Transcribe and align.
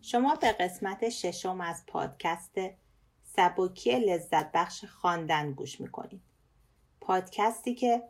شما 0.00 0.34
به 0.34 0.52
قسمت 0.52 1.08
ششم 1.08 1.60
از 1.60 1.84
پادکست 1.86 2.54
سبکی 3.22 3.98
لذت 3.98 4.52
بخش 4.52 4.84
خواندن 4.84 5.52
گوش 5.52 5.80
می‌کنید. 5.80 6.22
پادکستی 7.00 7.74
که 7.74 8.02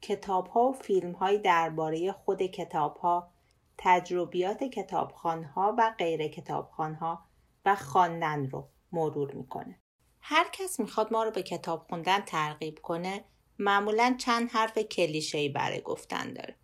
کتاب 0.00 0.46
ها 0.46 0.68
و 0.68 0.72
فیلم 0.72 1.12
های 1.12 1.38
درباره 1.38 2.12
خود 2.12 2.42
کتاب 2.42 2.96
ها، 2.96 3.32
تجربیات 3.78 4.64
کتابخان 4.64 5.44
ها 5.44 5.74
و 5.78 5.94
غیر 5.98 6.28
کتابخان 6.28 6.94
ها 6.94 7.24
و 7.64 7.76
خواندن 7.76 8.50
رو 8.50 8.68
مرور 8.92 9.32
می‌کنه. 9.32 9.80
هر 10.20 10.48
کس 10.52 10.80
می‌خواد 10.80 11.12
ما 11.12 11.24
رو 11.24 11.30
به 11.30 11.42
کتاب 11.42 11.86
خوندن 11.88 12.20
ترغیب 12.20 12.78
کنه 12.78 13.24
معمولا 13.58 14.16
چند 14.18 14.50
حرف 14.50 14.78
کلیشه‌ای 14.78 15.48
برای 15.48 15.80
گفتن 15.80 16.32
داره. 16.32 16.56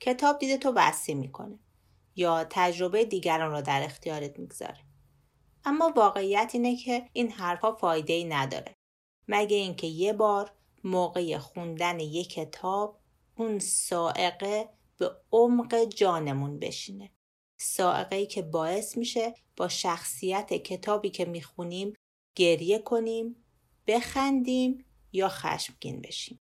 کتاب 0.00 0.38
دیده 0.38 0.56
تو 0.56 0.72
وسیع 0.76 1.14
می‌کنه 1.14 1.58
یا 2.16 2.46
تجربه 2.50 3.04
دیگران 3.04 3.50
را 3.50 3.60
در 3.60 3.82
اختیارت 3.82 4.38
می‌گذاره. 4.38 4.78
اما 5.64 5.92
واقعیت 5.96 6.50
اینه 6.54 6.76
که 6.76 7.08
این 7.12 7.30
حرفها 7.30 7.72
فایده 7.72 8.12
ای 8.12 8.24
نداره. 8.24 8.74
مگه 9.28 9.56
اینکه 9.56 9.86
یه 9.86 10.12
بار 10.12 10.52
موقع 10.84 11.38
خوندن 11.38 12.00
یک 12.00 12.30
کتاب 12.30 13.00
اون 13.36 13.58
سائقه 13.58 14.68
به 14.98 15.16
عمق 15.32 15.84
جانمون 15.84 16.58
بشینه. 16.58 17.10
سائقه 17.60 18.16
ای 18.16 18.26
که 18.26 18.42
باعث 18.42 18.96
میشه 18.96 19.34
با 19.56 19.68
شخصیت 19.68 20.52
کتابی 20.52 21.10
که 21.10 21.24
می‌خونیم 21.24 21.92
گریه 22.36 22.78
کنیم، 22.78 23.44
بخندیم 23.86 24.84
یا 25.12 25.28
خشمگین 25.28 26.00
بشیم. 26.00 26.40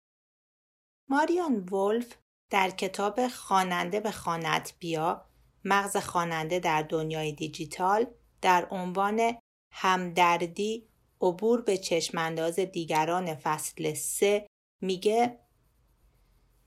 ماریان 1.09 1.69
ولف 1.69 2.17
در 2.51 2.71
کتاب 2.71 3.29
خواننده 3.29 4.01
به 4.01 4.11
خانت 4.11 4.75
بیا 4.79 5.30
مغز 5.65 5.97
خواننده 5.97 6.59
در 6.59 6.83
دنیای 6.83 7.33
دیجیتال 7.33 8.07
در 8.43 8.69
عنوان 8.71 9.39
همدردی 9.73 10.89
عبور 11.21 11.63
به 11.63 11.79
چشمانداز 11.79 12.59
دیگران 12.59 13.35
فصل 13.35 13.95
3 13.95 14.47
میگه 14.81 15.39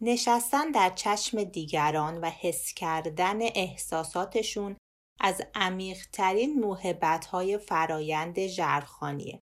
نشستن 0.02 0.72
در 0.72 0.90
چشم 0.90 1.44
دیگران 1.44 2.18
و 2.18 2.30
حس 2.30 2.74
کردن 2.74 3.42
احساساتشون 3.42 4.78
از 5.20 5.42
عمیقترین 5.56 6.60
موهبتهای 6.60 7.58
فرایند 7.58 8.40
جرخانیه. 8.40 9.40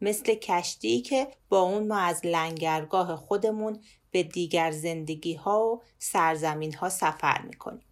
مثل 0.00 0.34
کشتی 0.34 1.02
که 1.02 1.28
با 1.48 1.60
اون 1.60 1.86
ما 1.86 1.98
از 1.98 2.26
لنگرگاه 2.26 3.16
خودمون 3.16 3.84
به 4.10 4.22
دیگر 4.22 4.70
زندگی 4.70 5.34
ها 5.34 5.66
و 5.66 5.82
سرزمین 5.98 6.74
ها 6.74 6.88
سفر 6.88 7.42
می‌کنیم. 7.42 7.85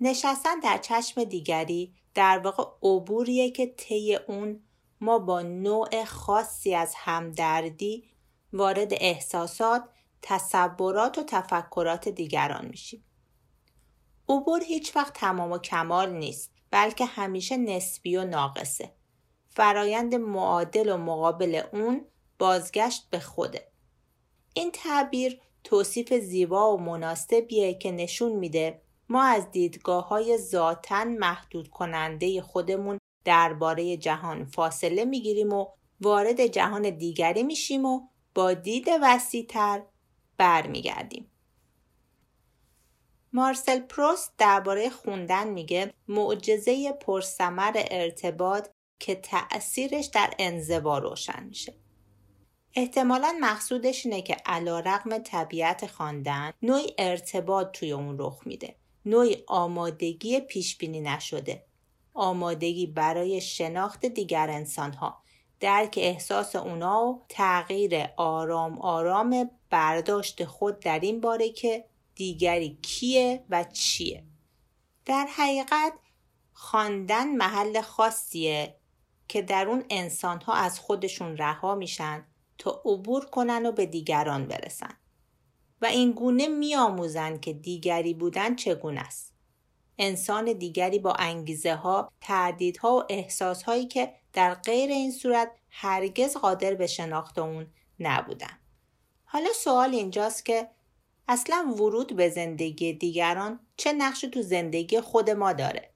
نشستن 0.00 0.60
در 0.60 0.78
چشم 0.78 1.24
دیگری 1.24 1.94
در 2.14 2.38
واقع 2.38 2.64
عبوریه 2.82 3.50
که 3.50 3.66
طی 3.66 4.16
اون 4.16 4.62
ما 5.00 5.18
با 5.18 5.42
نوع 5.42 6.04
خاصی 6.04 6.74
از 6.74 6.94
همدردی 6.96 8.04
وارد 8.52 8.92
احساسات، 8.92 9.84
تصورات 10.22 11.18
و 11.18 11.22
تفکرات 11.22 12.08
دیگران 12.08 12.66
میشیم. 12.66 13.04
عبور 14.28 14.62
هیچ 14.62 14.96
وقت 14.96 15.14
تمام 15.14 15.52
و 15.52 15.58
کمال 15.58 16.12
نیست 16.12 16.52
بلکه 16.70 17.04
همیشه 17.04 17.56
نسبی 17.56 18.16
و 18.16 18.24
ناقصه. 18.24 18.94
فرایند 19.48 20.14
معادل 20.14 20.88
و 20.92 20.96
مقابل 20.96 21.62
اون 21.72 22.04
بازگشت 22.38 23.10
به 23.10 23.20
خوده. 23.20 23.72
این 24.54 24.70
تعبیر 24.72 25.40
توصیف 25.64 26.14
زیبا 26.14 26.76
و 26.76 26.80
مناسبیه 26.80 27.74
که 27.74 27.92
نشون 27.92 28.32
میده 28.32 28.82
ما 29.10 29.24
از 29.24 29.50
دیدگاه 29.50 30.08
های 30.08 30.38
ذاتا 30.38 31.04
محدود 31.04 31.68
کننده 31.68 32.42
خودمون 32.42 32.98
درباره 33.24 33.96
جهان 33.96 34.44
فاصله 34.44 35.04
می‌گیریم 35.04 35.52
و 35.52 35.66
وارد 36.00 36.46
جهان 36.46 36.90
دیگری 36.90 37.42
میشیم 37.42 37.84
و 37.84 38.00
با 38.34 38.52
دید 38.52 38.88
وسیعتر 39.02 39.82
برمیگردیم. 40.38 41.30
مارسل 43.32 43.80
پروست 43.80 44.32
درباره 44.38 44.90
خوندن 44.90 45.48
میگه 45.48 45.94
معجزه 46.08 46.92
پرسمر 46.92 47.72
ارتباط 47.90 48.68
که 48.98 49.14
تأثیرش 49.14 50.06
در 50.06 50.34
انزوا 50.38 50.98
روشن 50.98 51.44
میشه. 51.44 51.74
احتمالا 52.74 53.38
مقصودش 53.40 54.06
اینه 54.06 54.22
که 54.22 54.36
علا 54.46 54.80
رقم 54.80 55.18
طبیعت 55.18 55.86
خواندن 55.86 56.52
نوعی 56.62 56.94
ارتباط 56.98 57.70
توی 57.72 57.92
اون 57.92 58.16
رخ 58.18 58.40
میده. 58.46 58.76
نوعی 59.06 59.44
آمادگی 59.46 60.40
پیش 60.40 60.76
بینی 60.76 61.00
نشده. 61.00 61.64
آمادگی 62.14 62.86
برای 62.86 63.40
شناخت 63.40 64.06
دیگر 64.06 64.50
انسان 64.50 64.92
ها. 64.92 65.22
درک 65.60 65.94
احساس 66.02 66.56
اونا 66.56 67.06
و 67.06 67.24
تغییر 67.28 68.06
آرام 68.16 68.78
آرام 68.78 69.50
برداشت 69.70 70.44
خود 70.44 70.80
در 70.80 71.00
این 71.00 71.20
باره 71.20 71.50
که 71.50 71.84
دیگری 72.14 72.78
کیه 72.82 73.44
و 73.50 73.64
چیه. 73.64 74.24
در 75.04 75.26
حقیقت 75.36 75.92
خواندن 76.52 77.36
محل 77.36 77.80
خاصیه 77.80 78.76
که 79.28 79.42
در 79.42 79.68
اون 79.68 79.84
انسان 79.90 80.40
ها 80.40 80.52
از 80.52 80.80
خودشون 80.80 81.36
رها 81.36 81.74
میشن 81.74 82.26
تا 82.58 82.82
عبور 82.84 83.24
کنن 83.26 83.66
و 83.66 83.72
به 83.72 83.86
دیگران 83.86 84.46
برسن 84.46 84.99
و 85.82 85.86
این 85.86 86.12
گونه 86.12 86.48
میآموزند 86.48 87.40
که 87.40 87.52
دیگری 87.52 88.14
بودن 88.14 88.56
چگونه 88.56 89.00
است. 89.00 89.34
انسان 89.98 90.52
دیگری 90.52 90.98
با 90.98 91.12
انگیزه 91.12 91.74
ها 91.74 92.12
تردیدها 92.20 92.96
و 92.96 93.02
احساس 93.08 93.62
هایی 93.62 93.86
که 93.86 94.14
در 94.32 94.54
غیر 94.54 94.90
این 94.90 95.12
صورت 95.12 95.50
هرگز 95.70 96.36
قادر 96.36 96.74
به 96.74 96.86
شناخت 96.86 97.38
اون 97.38 97.66
نبودن. 98.00 98.58
حالا 99.24 99.48
سوال 99.52 99.94
اینجاست 99.94 100.44
که 100.44 100.68
اصلا 101.28 101.74
ورود 101.78 102.16
به 102.16 102.28
زندگی 102.28 102.92
دیگران 102.92 103.60
چه 103.76 103.92
نقشی 103.92 104.28
تو 104.28 104.42
زندگی 104.42 105.00
خود 105.00 105.30
ما 105.30 105.52
داره؟ 105.52 105.90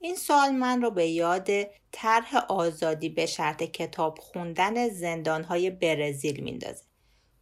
این 0.00 0.16
سوال 0.16 0.50
من 0.50 0.82
رو 0.82 0.90
به 0.90 1.06
یاد 1.06 1.48
طرح 1.92 2.36
آزادی 2.36 3.08
به 3.08 3.26
شرط 3.26 3.62
کتاب 3.62 4.18
خوندن 4.18 4.88
زندانهای 4.88 5.70
برزیل 5.70 6.40
میندازه. 6.40 6.87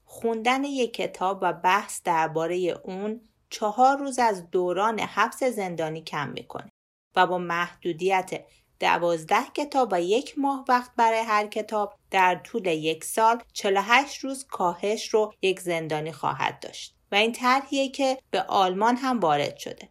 خوندن 0.09 0.65
یک 0.65 0.95
کتاب 0.95 1.39
و 1.43 1.53
بحث 1.53 2.03
درباره 2.03 2.57
اون 2.85 3.21
چهار 3.51 3.99
روز 3.99 4.19
از 4.19 4.51
دوران 4.51 5.01
حبس 5.01 5.43
زندانی 5.43 6.03
کم 6.03 6.29
می‌کنه 6.29 6.69
و 7.17 7.27
با 7.27 7.39
محدودیت 7.39 8.45
دوازده 8.81 9.45
کتاب 9.55 9.89
و 9.93 10.03
یک 10.03 10.39
ماه 10.39 10.65
وقت 10.69 10.91
برای 10.97 11.19
هر 11.21 11.47
کتاب 11.47 11.95
در 12.11 12.35
طول 12.35 12.67
یک 12.67 13.05
سال 13.05 13.43
48 13.53 14.19
روز 14.19 14.45
کاهش 14.45 15.09
رو 15.09 15.33
یک 15.43 15.61
زندانی 15.61 16.13
خواهد 16.13 16.61
داشت 16.61 16.97
و 17.13 17.15
این 17.15 17.33
طرحیه 17.33 17.89
که 17.89 18.19
به 18.31 18.43
آلمان 18.43 18.97
هم 18.97 19.21
وارد 19.21 19.57
شده 19.57 19.89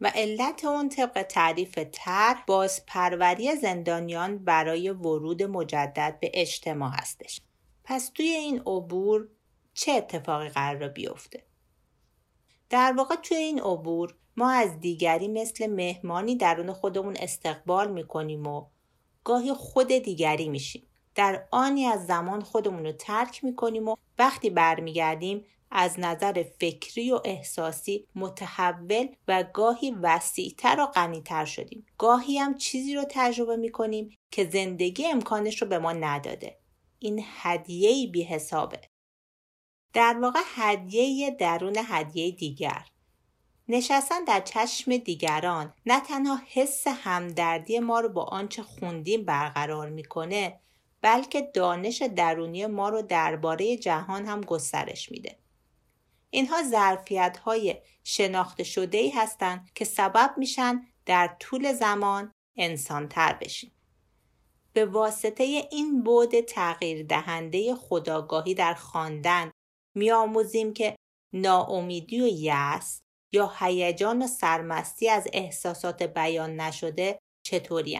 و 0.00 0.12
علت 0.14 0.64
اون 0.64 0.88
طبق 0.88 1.22
تعریف 1.22 1.78
طرح 1.92 2.44
بازپروری 2.46 3.56
زندانیان 3.56 4.38
برای 4.38 4.90
ورود 4.90 5.42
مجدد 5.42 6.18
به 6.20 6.30
اجتماع 6.34 6.90
هستش. 6.90 7.40
پس 7.84 8.10
توی 8.14 8.26
این 8.26 8.60
عبور 8.66 9.28
چه 9.74 9.92
اتفاقی 9.92 10.48
قرار 10.48 10.88
بیفته. 10.88 11.42
در 12.70 12.94
واقع 12.96 13.14
توی 13.14 13.36
این 13.36 13.60
عبور 13.60 14.14
ما 14.36 14.50
از 14.50 14.80
دیگری 14.80 15.28
مثل 15.28 15.66
مهمانی 15.66 16.36
درون 16.36 16.72
خودمون 16.72 17.16
استقبال 17.16 17.92
می‌کنیم 17.92 18.46
و 18.46 18.66
گاهی 19.24 19.52
خود 19.52 19.88
دیگری 19.88 20.48
میشیم. 20.48 20.86
در 21.14 21.48
آنی 21.50 21.84
از 21.84 22.06
زمان 22.06 22.40
خودمون 22.42 22.86
رو 22.86 22.92
ترک 22.92 23.44
می‌کنیم 23.44 23.88
و 23.88 23.96
وقتی 24.18 24.50
برمیگردیم 24.50 25.44
از 25.70 26.00
نظر 26.00 26.44
فکری 26.60 27.12
و 27.12 27.20
احساسی 27.24 28.06
متحول 28.14 29.06
و 29.28 29.44
گاهی 29.52 29.90
وسیعتر 29.90 30.80
و 30.80 30.86
غنیتر 30.86 31.44
شدیم. 31.44 31.86
گاهی 31.98 32.38
هم 32.38 32.58
چیزی 32.58 32.94
رو 32.94 33.04
تجربه 33.10 33.56
می 33.56 33.70
کنیم 33.70 34.16
که 34.30 34.50
زندگی 34.50 35.06
امکانش 35.06 35.62
رو 35.62 35.68
به 35.68 35.78
ما 35.78 35.92
نداده. 35.92 36.58
این 36.98 37.22
هدیه 37.24 38.06
بی 38.06 38.22
حسابه 38.22 38.80
در 39.94 40.18
واقع 40.22 40.40
هدیه 40.54 41.30
درون 41.30 41.76
هدیه 41.88 42.30
دیگر 42.30 42.86
نشستن 43.68 44.24
در 44.24 44.40
چشم 44.40 44.96
دیگران 44.96 45.74
نه 45.86 46.00
تنها 46.00 46.40
حس 46.46 46.86
همدردی 46.86 47.78
ما 47.78 48.00
رو 48.00 48.08
با 48.08 48.22
آنچه 48.22 48.62
خوندیم 48.62 49.24
برقرار 49.24 49.90
می‌کنه 49.90 50.60
بلکه 51.00 51.50
دانش 51.54 52.02
درونی 52.02 52.66
ما 52.66 52.88
رو 52.88 53.02
درباره 53.02 53.76
جهان 53.76 54.26
هم 54.26 54.40
گسترش 54.40 55.10
میده 55.10 55.38
اینها 56.30 56.62
ظرفیت 56.62 57.38
های 57.44 57.76
شناخته 58.04 58.64
شده 58.64 58.98
ای 58.98 59.10
هستند 59.10 59.70
که 59.74 59.84
سبب 59.84 60.34
میشن 60.36 60.86
در 61.06 61.36
طول 61.40 61.72
زمان 61.72 62.32
انسان 62.56 63.08
تر 63.08 63.32
بشیم. 63.32 63.72
به 64.72 64.84
واسطه 64.84 65.68
این 65.70 66.02
بود 66.02 66.40
تغییر 66.40 67.06
دهنده 67.06 67.74
خداگاهی 67.74 68.54
در 68.54 68.74
خواندن 68.74 69.50
میآموزیم 69.94 70.72
که 70.72 70.96
ناامیدی 71.34 72.20
و 72.20 72.26
یأس 72.26 73.00
یا 73.32 73.52
هیجان 73.58 74.22
و 74.22 74.26
سرمستی 74.26 75.08
از 75.08 75.28
احساسات 75.32 76.02
بیان 76.02 76.60
نشده 76.60 77.18
چطوری 77.46 77.98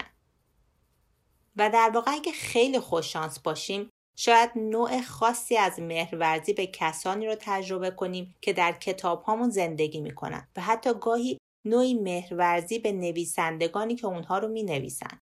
و 1.56 1.70
در 1.70 1.90
واقع 1.94 2.12
اگه 2.12 2.32
خیلی 2.32 2.80
خوششانس 2.80 3.38
باشیم 3.40 3.90
شاید 4.16 4.50
نوع 4.56 5.02
خاصی 5.02 5.56
از 5.56 5.80
مهرورزی 5.80 6.52
به 6.52 6.66
کسانی 6.66 7.26
رو 7.26 7.36
تجربه 7.40 7.90
کنیم 7.90 8.34
که 8.40 8.52
در 8.52 8.72
کتاب 8.72 9.22
هامون 9.22 9.50
زندگی 9.50 10.00
می‌کنن 10.00 10.48
و 10.56 10.60
حتی 10.60 10.90
گاهی 11.00 11.38
نوعی 11.64 11.94
مهرورزی 11.94 12.78
به 12.78 12.92
نویسندگانی 12.92 13.94
که 13.94 14.06
اونها 14.06 14.38
رو 14.38 14.48
می 14.48 14.62
نویسن. 14.62 15.20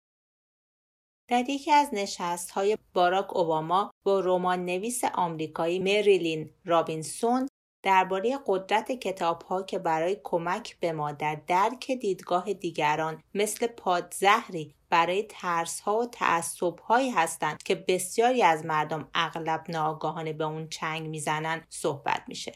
در 1.28 1.48
یکی 1.48 1.72
از 1.72 1.88
نشست 1.92 2.50
های 2.50 2.78
باراک 2.94 3.36
اوباما 3.36 3.90
با 4.04 4.20
رمان 4.20 4.64
نویس 4.64 5.04
آمریکایی 5.04 5.78
مریلین 5.78 6.50
رابینسون 6.64 7.48
درباره 7.82 8.38
قدرت 8.46 8.92
کتاب 8.92 9.42
ها 9.42 9.62
که 9.62 9.78
برای 9.78 10.16
کمک 10.24 10.76
به 10.80 10.92
ما 10.92 11.12
در 11.12 11.34
درک 11.46 11.90
دیدگاه 11.90 12.52
دیگران 12.52 13.22
مثل 13.34 13.66
پادزهری 13.66 14.74
برای 14.90 15.26
ترس 15.28 15.80
ها 15.80 15.98
و 15.98 16.06
تعصب 16.06 16.78
هایی 16.78 17.10
هستند 17.10 17.62
که 17.62 17.74
بسیاری 17.74 18.42
از 18.42 18.64
مردم 18.64 19.08
اغلب 19.14 19.64
ناآگاهانه 19.68 20.32
به 20.32 20.44
اون 20.44 20.68
چنگ 20.68 21.08
می‌زنن 21.08 21.64
صحبت 21.68 22.22
میشه. 22.28 22.52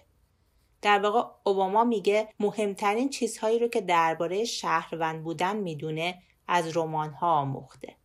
در 0.83 0.99
واقع 0.99 1.23
اوباما 1.45 1.85
میگه 1.85 2.29
مهمترین 2.41 3.09
چیزهایی 3.09 3.59
رو 3.59 3.69
که 3.69 3.81
درباره 3.81 4.45
شهروند 4.45 5.25
بودن 5.25 5.57
می‌دونه 5.57 6.23
از 6.49 6.77
رمان 6.77 7.11
ها 7.11 7.33
آموخته 7.33 8.00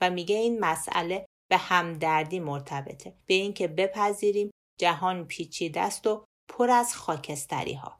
و 0.00 0.10
میگه 0.10 0.36
این 0.36 0.60
مسئله 0.60 1.26
به 1.50 1.56
همدردی 1.56 2.40
مرتبطه. 2.40 3.14
به 3.26 3.34
اینکه 3.34 3.68
بپذیریم 3.68 4.50
جهان 4.80 5.24
پیچیده 5.24 5.80
است 5.80 6.06
و 6.06 6.24
پر 6.48 6.70
از 6.70 6.94
خاکستری 6.94 7.74
ها 7.74 7.98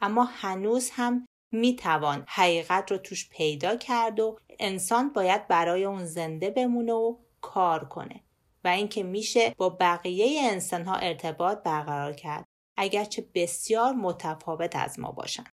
اما 0.00 0.24
هنوز 0.24 0.90
هم 0.92 1.26
می‌توان 1.52 2.24
حقیقت 2.28 2.90
رو 2.90 2.98
توش 2.98 3.28
پیدا 3.28 3.76
کرد 3.76 4.20
و 4.20 4.38
انسان 4.58 5.12
باید 5.12 5.48
برای 5.48 5.84
اون 5.84 6.04
زنده 6.04 6.50
بمونه 6.50 6.92
و 6.92 7.16
کار 7.40 7.88
کنه. 7.88 8.20
و 8.64 8.68
اینکه 8.68 9.02
میشه 9.02 9.54
با 9.56 9.68
بقیه 9.68 10.50
انسان 10.52 10.84
ها 10.84 10.94
ارتباط 10.94 11.62
برقرار 11.62 12.12
کرد. 12.12 12.44
اگرچه 12.76 13.28
بسیار 13.34 13.92
متفاوت 13.92 14.76
از 14.76 14.98
ما 14.98 15.12
باشن. 15.12 15.44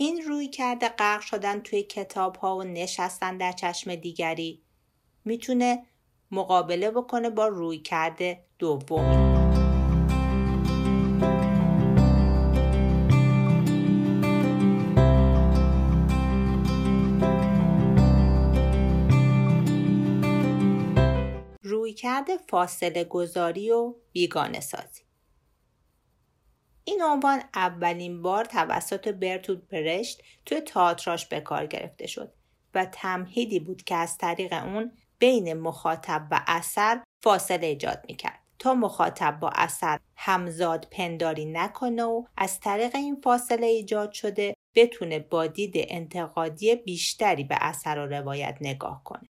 این 0.00 0.22
روی 0.22 0.48
کرده 0.48 0.88
غرق 0.88 1.20
شدن 1.20 1.60
توی 1.60 1.82
کتاب 1.82 2.36
ها 2.36 2.56
و 2.56 2.62
نشستن 2.62 3.36
در 3.36 3.52
چشم 3.52 3.94
دیگری 3.94 4.62
می‌تونه 5.24 5.86
مقابله 6.30 6.90
بکنه 6.90 7.30
با 7.30 7.46
روی 7.46 7.78
کرده 7.78 8.44
دومی. 8.58 9.38
کرده 21.98 22.36
فاصله 22.36 23.04
گذاری 23.04 23.70
و 23.70 23.94
بیگانه 24.12 24.60
سازی. 24.60 25.07
این 26.88 27.02
عنوان 27.02 27.42
اولین 27.54 28.22
بار 28.22 28.44
توسط 28.44 29.08
برتود 29.08 29.68
برشت 29.68 30.22
توی 30.46 30.60
تئاتراش 30.60 31.26
به 31.26 31.40
کار 31.40 31.66
گرفته 31.66 32.06
شد 32.06 32.32
و 32.74 32.84
تمهیدی 32.84 33.60
بود 33.60 33.82
که 33.82 33.94
از 33.94 34.18
طریق 34.18 34.52
اون 34.52 34.92
بین 35.18 35.54
مخاطب 35.54 36.28
و 36.30 36.40
اثر 36.46 37.02
فاصله 37.22 37.66
ایجاد 37.66 38.04
می‌کرد 38.08 38.42
تا 38.58 38.74
مخاطب 38.74 39.40
با 39.40 39.50
اثر 39.54 39.98
همزاد 40.16 40.88
پنداری 40.90 41.44
نکنه 41.44 42.04
و 42.04 42.24
از 42.36 42.60
طریق 42.60 42.94
این 42.94 43.20
فاصله 43.20 43.66
ایجاد 43.66 44.12
شده 44.12 44.54
بتونه 44.74 45.18
با 45.18 45.46
دید 45.46 45.74
انتقادی 45.76 46.74
بیشتری 46.74 47.44
به 47.44 47.56
اثر 47.60 47.98
و 47.98 48.06
روایت 48.06 48.58
نگاه 48.60 49.04
کنه. 49.04 49.28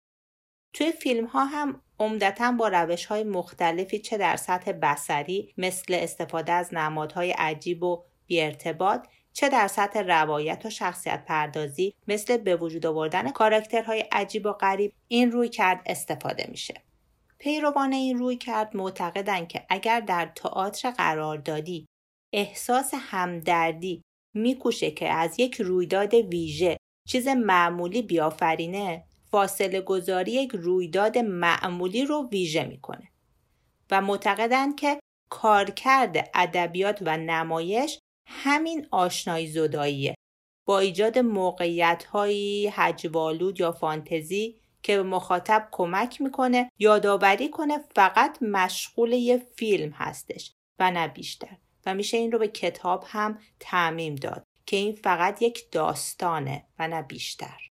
توی 0.73 0.93
فیلم 0.93 1.27
ها 1.27 1.45
هم 1.45 1.83
عمدتا 2.01 2.53
با 2.53 2.69
روش 2.69 3.07
های 3.07 3.25
مختلفی 3.25 3.99
چه 3.99 4.19
در 4.19 4.37
سطح 4.37 4.73
بسری 4.73 5.55
مثل 5.59 5.95
استفاده 5.95 6.53
از 6.53 6.75
نمادهای 6.75 7.31
عجیب 7.31 7.83
و 7.83 8.05
بیارتباط 8.27 9.07
چه 9.33 9.49
در 9.49 9.69
سطح 9.69 10.01
روایت 10.01 10.67
و 10.67 10.71
شخصیت 10.71 11.25
پردازی 11.25 11.95
مثل 12.09 12.37
به 12.37 12.57
وجود 12.57 12.87
آوردن 12.87 13.31
کاراکترهای 13.31 14.05
عجیب 14.13 14.47
و 14.47 14.53
غریب 14.53 14.93
این 15.09 15.33
روی 15.33 15.49
کرد 15.49 15.83
استفاده 15.87 16.47
میشه. 16.51 16.75
پیروان 17.39 17.93
این 17.93 18.19
روی 18.19 18.37
کرد 18.37 18.77
معتقدند 18.77 19.49
که 19.49 19.67
اگر 19.69 20.01
در 20.01 20.33
تئاتر 20.35 20.91
قراردادی 20.91 21.87
احساس 22.33 22.95
همدردی 22.97 24.03
میکوشه 24.35 24.91
که 24.91 25.09
از 25.09 25.41
یک 25.41 25.61
رویداد 25.61 26.15
ویژه 26.15 26.77
چیز 27.09 27.29
معمولی 27.29 28.03
بیافرینه 28.03 29.05
فاصله 29.31 29.81
گذاری 29.81 30.33
یک 30.33 30.51
رویداد 30.55 31.19
معمولی 31.19 32.05
رو 32.05 32.29
ویژه 32.33 32.65
می‌کنه 32.65 33.09
و 33.91 34.01
معتقدند 34.01 34.77
که 34.77 35.01
کارکرد 35.31 36.31
ادبیات 36.35 36.99
و 37.03 37.17
نمایش 37.17 37.99
همین 38.27 38.87
آشنایی 38.91 39.47
زداییه. 39.47 40.15
با 40.67 40.79
ایجاد 40.79 41.19
موقعیت 41.19 42.05
هایی 42.05 42.69
حجبالود 42.69 43.61
یا 43.61 43.73
فانتزی 43.73 44.61
که 44.83 44.97
به 44.97 45.03
مخاطب 45.03 45.69
کمک 45.73 46.21
می‌کنه 46.21 46.71
یادآوری 46.79 47.49
کنه 47.49 47.79
فقط 47.95 48.43
مشغول 48.43 49.13
یه 49.13 49.39
فیلم 49.39 49.91
هستش 49.91 50.53
و 50.79 50.91
نه 50.91 51.09
بیشتر. 51.09 51.57
و 51.87 51.95
میشه 51.95 52.17
این 52.17 52.33
رو 52.33 52.39
به 52.39 52.49
کتاب 52.49 53.05
هم 53.07 53.39
تعمیم 53.61 54.15
داد 54.15 54.45
که 54.67 54.77
این 54.77 54.93
فقط 54.93 55.43
یک 55.43 55.71
داستانه 55.71 56.65
و 56.79 56.89
نه 56.89 57.03
بیشتر. 57.03 57.68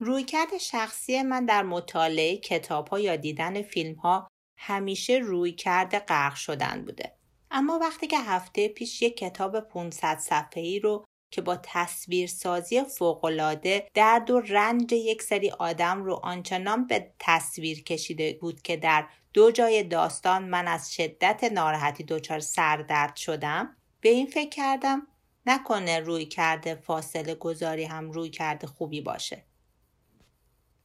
رویکرد 0.00 0.58
شخصی 0.58 1.22
من 1.22 1.44
در 1.44 1.62
مطالعه 1.62 2.36
کتاب 2.36 2.88
ها 2.88 3.00
یا 3.00 3.16
دیدن 3.16 3.62
فیلم 3.62 3.94
ها 3.94 4.30
همیشه 4.58 5.12
رویکرد 5.12 5.98
غرق 5.98 6.34
شدن 6.34 6.84
بوده. 6.84 7.12
اما 7.50 7.78
وقتی 7.78 8.06
که 8.06 8.18
هفته 8.18 8.68
پیش 8.68 9.02
یک 9.02 9.16
کتاب 9.16 9.60
500 9.60 10.18
صفحه‌ای 10.18 10.80
رو 10.80 11.04
که 11.30 11.40
با 11.40 11.58
تصویرسازی 11.62 12.84
فوقالعاده 12.84 13.88
درد 13.94 14.30
و 14.30 14.40
رنج 14.40 14.92
یک 14.92 15.22
سری 15.22 15.50
آدم 15.50 16.04
رو 16.04 16.14
آنچنان 16.14 16.86
به 16.86 17.10
تصویر 17.18 17.84
کشیده 17.84 18.38
بود 18.40 18.62
که 18.62 18.76
در 18.76 19.06
دو 19.32 19.50
جای 19.50 19.82
داستان 19.82 20.48
من 20.48 20.68
از 20.68 20.94
شدت 20.94 21.44
ناراحتی 21.44 22.04
دچار 22.04 22.40
سردرد 22.40 23.16
شدم 23.16 23.76
به 24.00 24.08
این 24.08 24.26
فکر 24.26 24.48
کردم 24.48 25.06
نکنه 25.46 26.00
روی 26.00 26.26
کرده 26.26 26.74
فاصله 26.74 27.34
گذاری 27.34 27.84
هم 27.84 28.10
روی 28.10 28.30
کرده 28.30 28.66
خوبی 28.66 29.00
باشه 29.00 29.47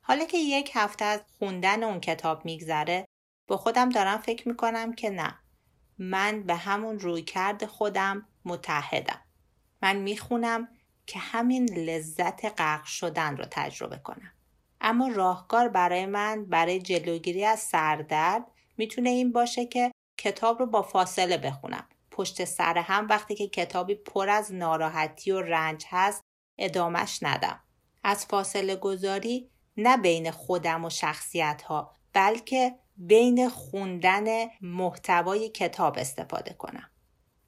حالا 0.05 0.25
که 0.25 0.38
یک 0.38 0.72
هفته 0.74 1.05
از 1.05 1.22
خوندن 1.39 1.83
اون 1.83 2.00
کتاب 2.00 2.45
میگذره 2.45 3.05
با 3.48 3.57
خودم 3.57 3.89
دارم 3.89 4.17
فکر 4.17 4.48
می‌کنم 4.48 4.93
که 4.93 5.10
نه. 5.10 5.39
من 5.98 6.43
به 6.43 6.55
همون 6.55 7.00
روی 7.00 7.22
کرد 7.22 7.65
خودم 7.65 8.27
متحدم. 8.45 9.22
من 9.81 9.95
می‌خونم 9.95 10.67
که 11.07 11.19
همین 11.19 11.69
لذت 11.69 12.45
غرق 12.45 12.83
شدن 12.83 13.38
رو 13.38 13.45
تجربه 13.51 13.98
کنم. 13.98 14.31
اما 14.81 15.07
راهکار 15.07 15.69
برای 15.69 16.05
من 16.05 16.45
برای 16.45 16.79
جلوگیری 16.79 17.45
از 17.45 17.60
سردرد 17.60 18.45
می‌تونه 18.77 19.10
این 19.10 19.31
باشه 19.31 19.65
که 19.65 19.91
کتاب 20.19 20.60
رو 20.60 20.65
با 20.65 20.81
فاصله 20.81 21.38
بخونم. 21.38 21.88
پشت 22.12 22.45
سر 22.45 22.77
هم 22.77 23.07
وقتی 23.07 23.36
که 23.36 23.48
کتابی 23.48 23.95
پر 23.95 24.29
از 24.29 24.53
ناراحتی 24.53 25.31
و 25.31 25.41
رنج 25.41 25.86
هست 25.89 26.22
ادامش 26.57 27.19
ندم. 27.22 27.60
از 28.03 28.25
فاصله 28.25 28.75
گذاری 28.75 29.50
نه 29.77 29.97
بین 29.97 30.31
خودم 30.31 30.85
و 30.85 30.89
شخصیت 30.89 31.61
ها 31.61 31.91
بلکه 32.13 32.75
بین 32.97 33.49
خوندن 33.49 34.25
محتوای 34.61 35.49
کتاب 35.49 35.97
استفاده 35.97 36.53
کنم 36.53 36.89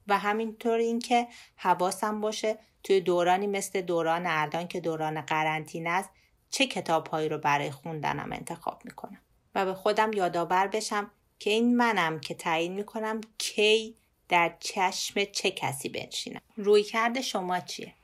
و 0.08 0.18
همینطور 0.18 0.78
اینکه 0.78 1.28
حواسم 1.56 2.20
باشه 2.20 2.58
توی 2.82 3.00
دورانی 3.00 3.46
مثل 3.46 3.80
دوران 3.80 4.26
الان 4.26 4.68
که 4.68 4.80
دوران 4.80 5.20
قرنطینه 5.20 5.90
است 5.90 6.10
چه 6.50 6.66
کتابهایی 6.66 7.28
رو 7.28 7.38
برای 7.38 7.70
خوندنم 7.70 8.32
انتخاب 8.32 8.84
می‌کنم 8.84 9.20
و 9.54 9.64
به 9.64 9.74
خودم 9.74 10.12
یادآور 10.12 10.66
بشم 10.66 11.10
که 11.38 11.50
این 11.50 11.76
منم 11.76 12.20
که 12.20 12.34
تعیین 12.34 12.72
می‌کنم 12.72 13.20
کی 13.38 13.96
در 14.28 14.56
چشم 14.60 15.24
چه 15.24 15.50
کسی 15.50 15.88
بنشینم 15.88 16.40
روی 16.56 16.82
کرده 16.82 17.22
شما 17.22 17.60
چیه؟ 17.60 17.94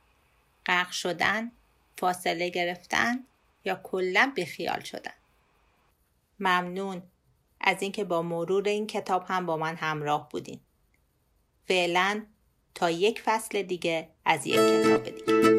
غرق 0.65 0.91
شدن؟ 0.91 1.51
فاصله 1.97 2.49
گرفتن؟ 2.49 3.23
یا 3.65 3.79
کلا 3.83 4.31
بیخیال 4.35 4.79
شدن. 4.79 5.13
ممنون 6.39 7.03
از 7.61 7.81
اینکه 7.81 8.03
با 8.03 8.21
مرور 8.21 8.67
این 8.67 8.87
کتاب 8.87 9.25
هم 9.27 9.45
با 9.45 9.57
من 9.57 9.75
همراه 9.75 10.29
بودین. 10.29 10.59
فعلا 11.65 12.25
تا 12.75 12.89
یک 12.89 13.21
فصل 13.21 13.61
دیگه 13.61 14.09
از 14.25 14.47
یک 14.47 14.55
کتاب 14.55 15.03
دیگه. 15.03 15.52